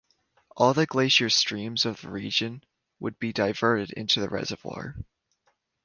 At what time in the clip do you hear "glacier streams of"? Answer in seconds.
0.87-2.01